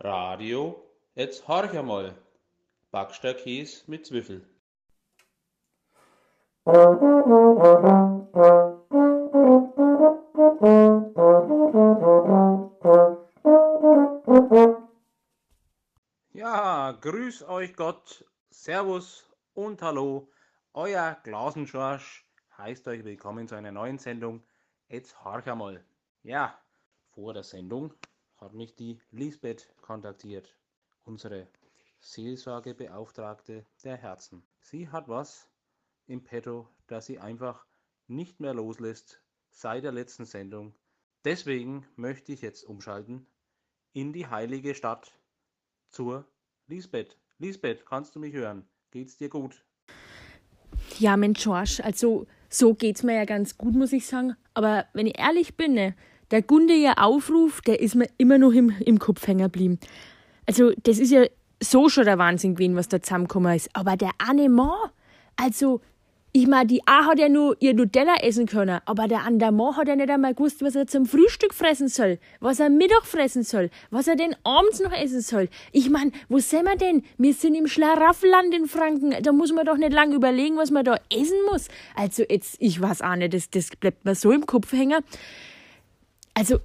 [0.00, 0.84] Radio,
[1.14, 2.14] jetzt horch einmal.
[2.90, 4.46] Backsteinkäse mit Zwiebel.
[16.34, 19.24] Ja, grüß euch Gott, Servus
[19.54, 20.28] und Hallo.
[20.74, 22.26] Euer Glasenschorsch
[22.58, 24.42] heißt euch willkommen zu einer neuen Sendung.
[24.88, 25.82] Jetzt horch einmal.
[26.22, 26.58] Ja,
[27.14, 27.92] vor der Sendung
[28.36, 30.56] hat mich die Lisbeth kontaktiert,
[31.04, 31.46] unsere
[32.00, 34.42] Seelsorgebeauftragte der Herzen.
[34.60, 35.48] Sie hat was
[36.06, 37.64] im Petto, das sie einfach
[38.08, 40.74] nicht mehr loslässt seit der letzten Sendung.
[41.24, 43.26] Deswegen möchte ich jetzt umschalten
[43.92, 45.12] in die heilige Stadt
[45.90, 46.26] zur
[46.66, 47.18] Lisbeth.
[47.38, 48.66] Lisbeth, kannst du mich hören?
[48.90, 49.64] Geht's dir gut?
[50.98, 54.36] Ja, Mensch, George, also so geht's mir ja ganz gut, muss ich sagen.
[54.54, 55.94] Aber wenn ich ehrlich bin, ne,
[56.32, 59.78] der Gunde ihr Aufruf, der ist mir immer noch im, im Kopf hängen geblieben.
[60.46, 61.24] Also, das ist ja
[61.62, 63.70] so schon der Wahnsinn gewesen, was da zusammengekommen ist.
[63.74, 64.90] Aber der eine Mann,
[65.36, 65.80] also,
[66.34, 69.76] ich meine, die A hat ja nur ihr Nutella essen können, aber der andere Mann
[69.76, 73.42] hat ja nicht einmal gewusst, was er zum Frühstück fressen soll, was er Mittag fressen
[73.42, 75.50] soll, was er denn abends noch essen soll.
[75.72, 77.02] Ich meine, wo sind wir denn?
[77.18, 79.14] Wir sind im Schlaraffenland in Franken.
[79.22, 81.68] Da muss man doch nicht lange überlegen, was man da essen muss.
[81.94, 85.04] Also jetzt, ich weiß auch nicht, das, das bleibt mir so im Kopf hängen.
[86.34, 86.60] Also,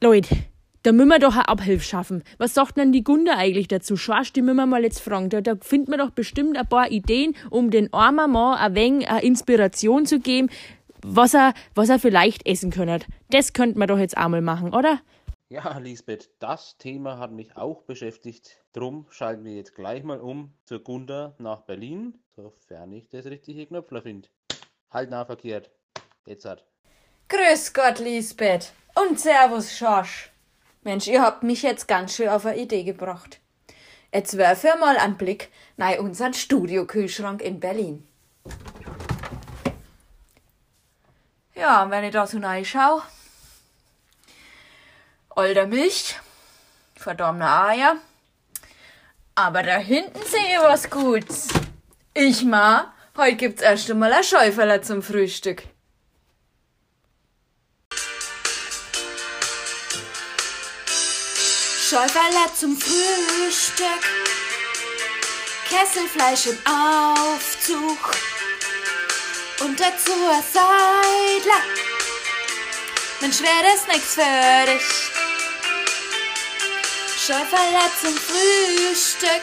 [0.00, 0.36] Leute,
[0.82, 2.24] da müssen wir doch eine Abhilfe schaffen.
[2.38, 3.96] Was sagt denn die Gunde eigentlich dazu?
[3.96, 5.30] Schwarz, die müssen wir mal jetzt fragen.
[5.30, 9.08] Da, da findet man doch bestimmt ein paar Ideen, um den armen Mann ein wenig
[9.08, 10.50] eine Inspiration zu geben,
[11.02, 13.06] was er, was er vielleicht essen könnte.
[13.30, 15.00] Das könnte man doch jetzt einmal machen, oder?
[15.48, 18.64] Ja, Lisbeth, das Thema hat mich auch beschäftigt.
[18.72, 23.66] Drum schalten wir jetzt gleich mal um zur Gunda nach Berlin, sofern ich das richtige
[23.66, 24.28] Knöpfler finde.
[24.90, 25.70] Halt nah verkehrt.
[26.26, 26.66] Jetzt hat.
[27.32, 28.72] Grüß Gott, Lisbeth.
[28.94, 30.30] Und Servus, Schorsch.
[30.82, 33.40] Mensch, ihr habt mich jetzt ganz schön auf eine Idee gebracht.
[34.12, 38.06] Jetzt werf ihr mal einen Blick nach unseren Studiokühlschrank in Berlin.
[41.54, 43.00] Ja, wenn ich da so reinschaue,
[45.30, 46.16] alter Milch,
[46.96, 47.96] verdorbene Eier,
[49.36, 51.48] aber da hinten sehe ich was Gutes.
[52.12, 55.62] Ich ma, heute gibt's erst einmal ein Schäuferler zum Frühstück.
[61.92, 63.86] Schäuferler zum Frühstück,
[65.68, 68.14] Kesselfleisch im Aufzug
[69.60, 71.62] und dazu ein Seidler.
[73.20, 74.88] Mensch, wär das nix für dich.
[77.26, 79.42] Schäuferler zum Frühstück,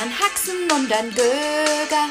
[0.00, 2.08] ein Haxen und ein Döger.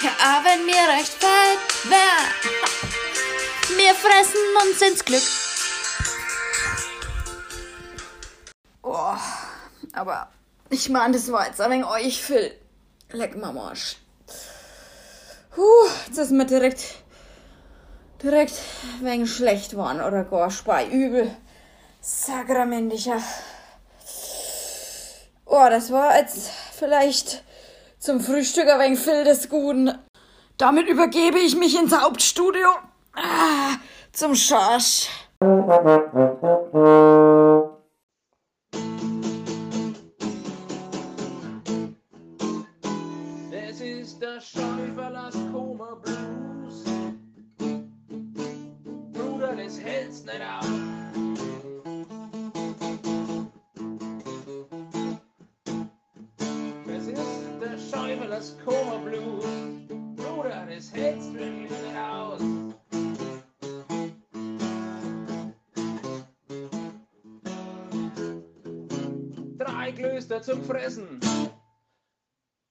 [0.00, 3.76] Ja, wenn mir recht fällt, wer?
[3.76, 5.39] Wir fressen uns ins Glück.
[8.92, 9.14] Oh,
[9.92, 10.30] aber
[10.68, 12.50] ich meine, das war jetzt ein wenig euch, Phil.
[13.12, 13.98] Leck mal Marsch.
[15.54, 15.62] Puh,
[16.08, 16.96] jetzt ist mir direkt,
[18.20, 18.54] direkt
[19.00, 21.30] wegen schlecht waren oder gar spei übel.
[22.00, 23.22] Sakramentischer.
[25.46, 27.44] Oh, das war jetzt vielleicht
[28.00, 29.96] zum Frühstück ein wenig Phil des Guten.
[30.58, 32.68] Damit übergebe ich mich ins Hauptstudio.
[33.14, 33.76] Ah,
[34.12, 35.08] zum Schorsch.
[58.20, 59.44] Der Schäuferlers Koma Blues.
[60.16, 62.40] Bruder, das hältst wirklich nicht aus.
[69.58, 71.20] Drei Klöster zum Fressen.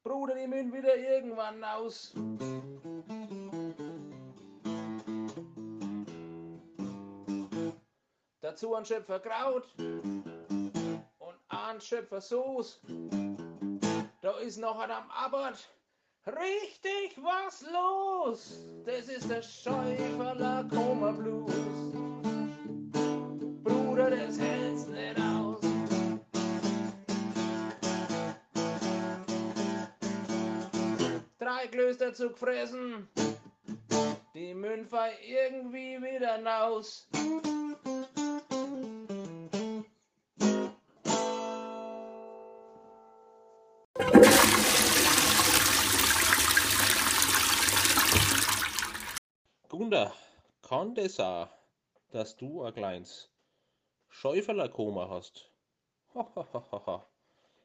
[0.04, 2.14] Bruder, die müssen wieder irgendwann aus.
[8.42, 12.80] Dazu ein Schöpfer Kraut und ein Schöpfer Soße.
[14.30, 15.58] Da ist noch ein am Abbott.
[16.28, 18.60] Richtig was los.
[18.86, 21.52] Das ist der Schäuferler Koma Blues.
[23.64, 25.62] Bruder, das hält's nicht aus.
[31.40, 33.10] drei Klöster zu gefressen.
[34.36, 37.10] Die Münfer irgendwie wieder naus.
[49.90, 50.14] Gunda,
[50.62, 51.50] kann das auch.
[52.12, 53.34] dass du ein kleines
[54.10, 55.52] Schäuferlerkoma hast.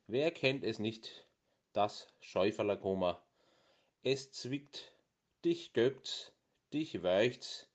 [0.06, 1.28] Wer kennt es nicht,
[1.74, 3.22] das Schäuferlerkoma?
[4.02, 4.94] Es zwickt,
[5.44, 6.32] dich göbt's,
[6.72, 7.68] dich weicht's,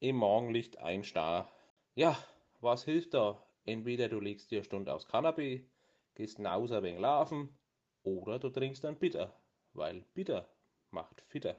[0.00, 1.50] im Morgenlicht ein Star.
[1.94, 2.22] Ja,
[2.60, 3.42] was hilft da?
[3.64, 5.66] Entweder du legst dir eine Stunde aufs Kanapee,
[6.14, 7.58] gehst raus ein wenig laufen,
[8.02, 9.34] oder du trinkst dann Bitter,
[9.72, 10.46] weil Bitter
[10.90, 11.58] macht fitter.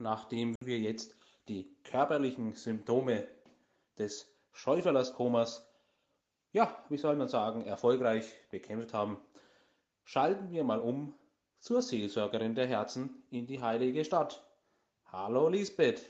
[0.00, 1.16] Nachdem wir jetzt
[1.48, 3.26] die körperlichen Symptome
[3.98, 5.66] des Schäuferlerskomas,
[6.52, 9.18] ja, wie soll man sagen, erfolgreich bekämpft haben,
[10.04, 11.14] schalten wir mal um
[11.58, 14.44] zur Seelsorgerin der Herzen in die heilige Stadt.
[15.10, 16.08] Hallo Lisbeth,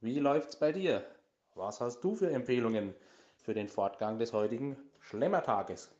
[0.00, 1.06] wie läuft's bei dir?
[1.54, 2.92] Was hast du für Empfehlungen
[3.36, 5.90] für den Fortgang des heutigen Schlemmertages?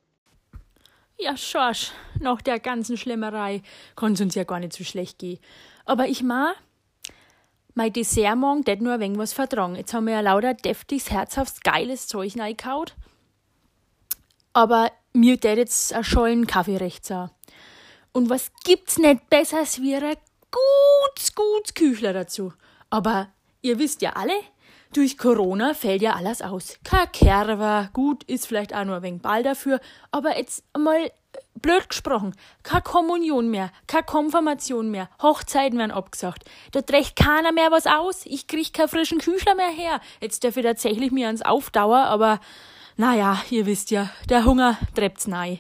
[1.17, 3.63] Ja, Schorsch, nach der ganzen Schlemmerei
[3.95, 5.39] kann's uns ja gar nicht so schlecht gehen.
[5.85, 6.55] Aber ich ma,
[7.79, 9.77] mein Dessert morgen det nur ein wenig was vertragen.
[9.77, 12.97] Jetzt haben wir ja lauter deftiges, herzhaftes, geiles Zeug reingekaut.
[14.53, 17.31] Aber mir tät jetzt ein Schollen Kaffee recht sein.
[18.11, 20.17] Und was gibt's nicht Besseres wie ein
[20.51, 22.53] gut, gut Küchler dazu?
[22.91, 23.29] Aber
[23.63, 24.35] ihr wisst ja alle,
[24.93, 26.79] durch Corona fällt ja alles aus.
[26.85, 29.81] Kein Kerber, gut, ist vielleicht auch nur ein wenig Ball dafür,
[30.11, 31.11] aber jetzt mal
[31.55, 36.45] blöd gesprochen, keine Kommunion mehr, keine Konfirmation mehr, Hochzeiten werden abgesagt.
[36.73, 40.01] Da trägt keiner mehr was aus, ich krieg keinen frischen Küchler mehr her.
[40.21, 42.41] Jetzt darf ich tatsächlich mir ans Aufdauer, aber
[42.97, 45.59] naja, ihr wisst ja, der Hunger treibt's nahe.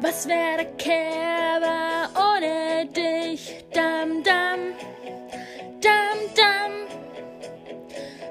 [0.00, 3.64] Was wäre Kerber ohne dich?
[3.72, 4.74] Dam, dam,
[5.80, 6.72] dam, dam.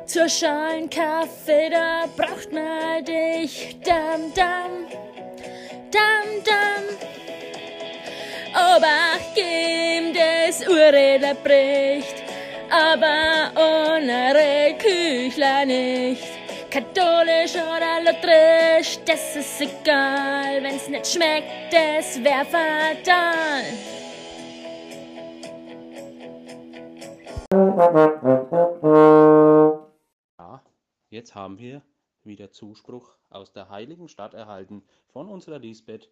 [0.05, 3.77] Zur Schalen Kaffee, da braucht man dich.
[3.83, 4.87] Dam, dam,
[5.89, 6.83] dam, dam.
[8.53, 12.23] Obacht, geben des Urräder bricht,
[12.69, 16.42] aber unsere Küchler nicht.
[16.73, 20.63] Katholisch oder lutherisch, das ist egal.
[20.63, 23.63] Wenn's nicht schmeckt, das wär fatal.
[30.39, 30.63] Ja,
[31.11, 31.83] jetzt haben wir
[32.23, 36.09] wieder Zuspruch aus der heiligen Stadt erhalten von unserer Lisbeth,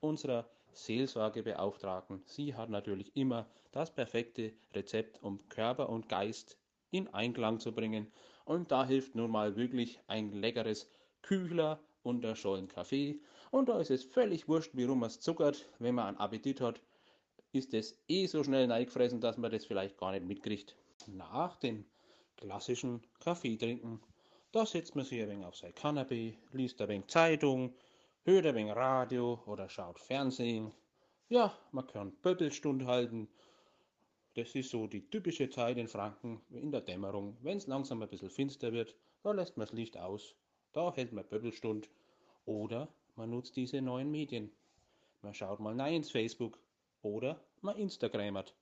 [0.00, 2.22] unserer Seelsorgebeauftragten.
[2.26, 6.58] Sie hat natürlich immer das perfekte Rezept, um Körper und Geist
[6.90, 8.12] in Einklang zu bringen.
[8.44, 10.88] Und da hilft nun mal wirklich ein leckeres
[11.22, 13.20] Küchler und der Schollen Kaffee.
[13.50, 15.68] Und da ist es völlig wurscht, wie rum man es zuckert.
[15.78, 16.80] Wenn man einen Appetit hat,
[17.52, 20.74] ist es eh so schnell neigefressen, dass man das vielleicht gar nicht mitkriegt.
[21.06, 21.84] Nach dem
[22.36, 24.00] klassischen Kaffee trinken,
[24.52, 27.74] da setzt man sich ein wenig auf sein Kanapee, liest ein wenig Zeitung,
[28.24, 30.72] hört ein wenig Radio oder schaut Fernsehen.
[31.28, 33.28] Ja, man kann Böppelstunde halten.
[34.34, 37.36] Das ist so die typische Zeit in Franken in der Dämmerung.
[37.42, 40.34] Wenn es langsam ein bisschen finster wird, da lässt man das Licht aus.
[40.72, 41.90] Da hält man Böppelstund.
[42.46, 44.50] Oder man nutzt diese neuen Medien.
[45.20, 46.58] Man schaut mal rein ins Facebook
[47.02, 48.54] oder man Instagrammert.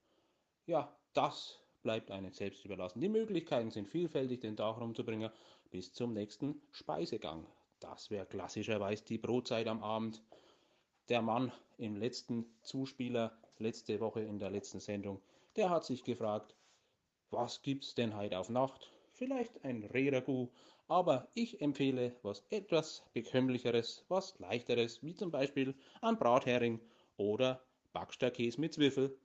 [0.67, 3.01] Ja, das bleibt einem selbst überlassen.
[3.01, 5.31] Die Möglichkeiten sind vielfältig, den Tag rumzubringen
[5.71, 7.47] bis zum nächsten Speisegang.
[7.79, 10.23] Das wäre klassischerweise die Brotzeit am Abend.
[11.09, 15.21] Der Mann im letzten Zuspieler letzte Woche in der letzten Sendung,
[15.57, 16.55] der hat sich gefragt,
[17.31, 18.91] was gibt's denn heute auf Nacht?
[19.13, 20.51] Vielleicht ein Rehragout,
[20.89, 26.81] aber ich empfehle was etwas bekömmlicheres, was leichteres, wie zum Beispiel ein Brathering
[27.17, 29.17] oder Backsterkäse mit Zwiebel.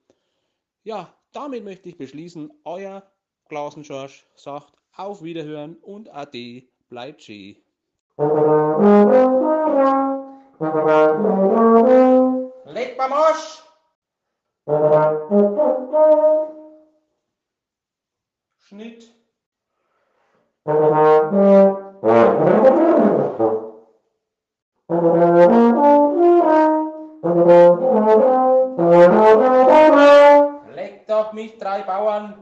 [0.83, 3.09] Ja, damit möchte ich beschließen, euer
[3.49, 7.57] Klausenschorsch sagt auf Wiederhören und Ade, bleibt schön.
[12.65, 13.63] Leg mal Mosch!
[18.57, 19.13] Schnitt.
[30.73, 32.33] Leck doch mich drei Bauern!